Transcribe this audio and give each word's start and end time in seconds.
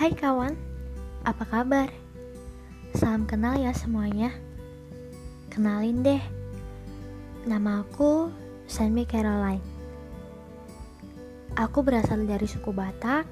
Hai 0.00 0.16
kawan, 0.16 0.56
apa 1.28 1.44
kabar? 1.44 1.92
Salam 2.96 3.28
kenal 3.28 3.60
ya 3.60 3.68
semuanya. 3.76 4.32
Kenalin 5.52 6.00
deh, 6.00 6.24
nama 7.44 7.84
aku 7.84 8.32
Sanmi 8.64 9.04
Caroline. 9.04 9.60
Aku 11.52 11.84
berasal 11.84 12.24
dari 12.24 12.48
suku 12.48 12.72
Batak, 12.72 13.28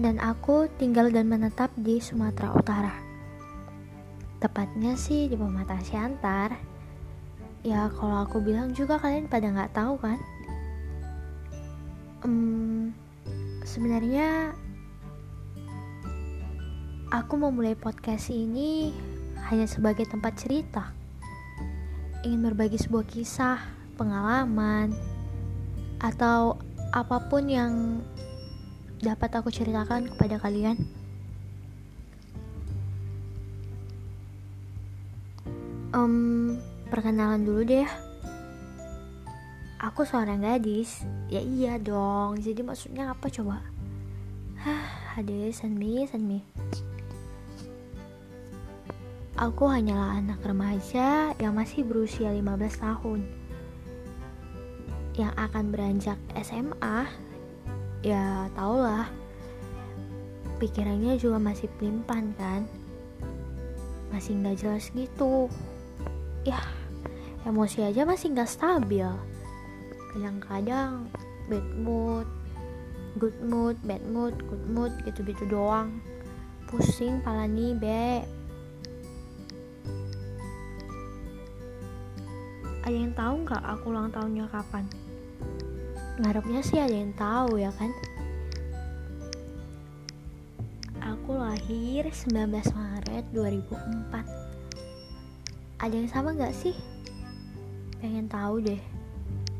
dan 0.00 0.16
aku 0.16 0.72
tinggal 0.80 1.12
dan 1.12 1.28
menetap 1.28 1.68
di 1.76 2.00
Sumatera 2.00 2.48
Utara. 2.56 2.96
Tepatnya 4.40 4.96
sih 4.96 5.28
di 5.28 5.36
Pematang 5.36 5.84
Siantar. 5.84 6.56
Ya 7.60 7.92
kalau 8.00 8.24
aku 8.24 8.40
bilang 8.40 8.72
juga 8.72 8.96
kalian 8.96 9.28
pada 9.28 9.44
nggak 9.44 9.76
tahu 9.76 10.00
kan? 10.00 10.16
Hmm, 12.24 12.96
sebenarnya 13.68 14.56
aku 17.12 17.36
memulai 17.36 17.76
podcast 17.76 18.32
ini 18.32 18.88
hanya 19.52 19.68
sebagai 19.68 20.08
tempat 20.08 20.32
cerita. 20.40 20.96
Ingin 22.24 22.40
berbagi 22.40 22.80
sebuah 22.80 23.04
kisah, 23.04 23.60
pengalaman, 24.00 24.96
atau 26.00 26.56
apa 26.88 27.20
pun 27.28 27.44
yang 27.52 28.00
dapat 29.04 29.28
aku 29.36 29.52
ceritakan 29.52 30.08
kepada 30.16 30.40
kalian. 30.40 30.80
Um, 35.92 36.56
perkenalan 36.88 37.44
dulu 37.44 37.60
deh. 37.68 37.88
Aku 39.84 40.08
seorang 40.08 40.40
gadis. 40.40 41.04
Ya 41.28 41.44
iya 41.44 41.76
dong. 41.76 42.40
Jadi 42.40 42.64
maksudnya 42.64 43.12
apa 43.12 43.28
coba? 43.28 43.60
Hah, 44.64 45.18
Hade, 45.18 45.52
Sanmi, 45.52 46.06
Sanmi. 46.08 46.40
Aku 49.40 49.64
hanyalah 49.68 50.20
anak 50.20 50.44
remaja 50.44 51.32
yang 51.40 51.56
masih 51.56 51.84
berusia 51.84 52.28
15 52.32 52.82
tahun. 52.82 53.20
Yang 55.16 55.32
akan 55.36 55.64
beranjak 55.72 56.18
SMA. 56.40 57.08
Ya, 58.04 58.48
tahulah. 58.56 59.08
Pikirannya 60.60 61.16
juga 61.16 61.40
masih 61.40 61.68
pelimpan 61.80 62.36
kan. 62.36 62.68
Masih 64.12 64.36
nggak 64.36 64.60
jelas 64.60 64.92
gitu 64.92 65.48
ya 66.42 66.58
emosi 67.46 67.86
aja 67.86 68.02
masih 68.02 68.34
nggak 68.34 68.50
stabil 68.50 69.06
kadang-kadang 70.10 71.06
bad 71.46 71.66
mood 71.78 72.26
good 73.18 73.34
mood 73.46 73.78
bad 73.86 74.02
mood 74.10 74.34
good 74.50 74.64
mood 74.66 74.92
gitu-gitu 75.06 75.46
doang 75.46 76.02
pusing 76.66 77.22
pala 77.22 77.46
nih 77.46 77.78
be 77.78 78.26
ada 82.82 82.96
yang 82.96 83.14
tahu 83.14 83.46
nggak 83.46 83.62
aku 83.62 83.84
ulang 83.90 84.10
tahunnya 84.10 84.46
kapan 84.50 84.84
ngarepnya 86.20 86.60
sih 86.60 86.78
ada 86.78 86.94
yang 86.94 87.14
tahu 87.14 87.58
ya 87.58 87.72
kan 87.74 87.90
aku 91.02 91.34
lahir 91.38 92.06
19 92.10 92.50
Maret 92.74 93.24
2004 93.34 94.42
ada 95.82 95.98
yang 95.98 96.06
sama 96.06 96.30
gak 96.38 96.54
sih? 96.54 96.78
Pengen 97.98 98.30
tahu 98.30 98.62
deh. 98.62 98.78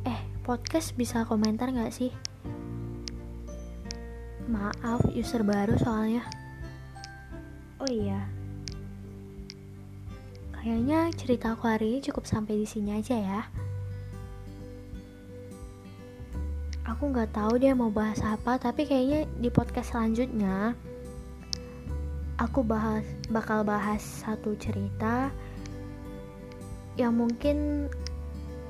Eh, 0.06 0.20
podcast 0.46 0.94
bisa 0.94 1.26
komentar 1.26 1.74
gak 1.74 1.90
sih? 1.90 2.14
Maaf, 4.46 5.02
user 5.10 5.42
baru 5.42 5.74
soalnya. 5.82 6.22
Oh 7.82 7.90
iya. 7.90 8.22
Kayaknya 10.62 11.10
cerita 11.18 11.58
aku 11.58 11.66
hari 11.66 11.98
ini 11.98 12.06
cukup 12.06 12.22
sampai 12.22 12.54
di 12.54 12.66
sini 12.70 12.94
aja 12.94 13.18
ya. 13.18 13.42
Aku 16.86 17.10
nggak 17.10 17.34
tahu 17.34 17.58
dia 17.58 17.74
mau 17.74 17.90
bahas 17.90 18.22
apa, 18.22 18.62
tapi 18.62 18.86
kayaknya 18.86 19.26
di 19.42 19.50
podcast 19.50 19.90
selanjutnya 19.90 20.78
aku 22.38 22.62
bahas 22.66 23.02
bakal 23.30 23.66
bahas 23.66 24.02
satu 24.02 24.54
cerita 24.58 25.30
yang 26.98 27.14
mungkin 27.14 27.86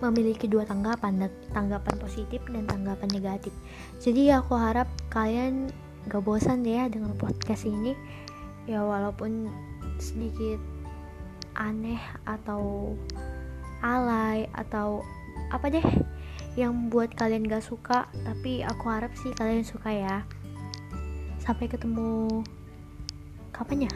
memiliki 0.05 0.45
dua 0.45 0.69
tanggapan 0.69 1.29
tanggapan 1.57 1.97
positif 1.97 2.43
dan 2.51 2.69
tanggapan 2.69 3.09
negatif 3.15 3.55
jadi 4.03 4.43
aku 4.43 4.59
harap 4.59 4.91
kalian 5.09 5.73
gak 6.11 6.21
bosan 6.21 6.67
ya 6.67 6.91
dengan 6.91 7.15
podcast 7.17 7.65
ini 7.65 7.95
ya 8.67 8.83
walaupun 8.83 9.47
sedikit 10.03 10.59
aneh 11.57 12.01
atau 12.25 12.95
alay 13.83 14.47
atau 14.55 15.03
apa 15.51 15.69
deh 15.69 15.85
yang 16.55 16.93
buat 16.93 17.13
kalian 17.17 17.49
gak 17.49 17.65
suka 17.65 18.09
tapi 18.25 18.61
aku 18.61 18.85
harap 18.93 19.13
sih 19.17 19.33
kalian 19.33 19.65
suka 19.65 19.91
ya. 19.93 20.17
Sampai 21.43 21.67
ketemu 21.67 22.45
kapan 23.51 23.89
ya? 23.89 23.93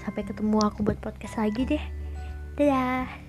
Sampai 0.00 0.22
ketemu 0.24 0.62
aku 0.62 0.86
buat 0.86 0.98
podcast 1.02 1.42
lagi 1.42 1.66
deh. 1.66 1.84
Dadah 2.56 3.25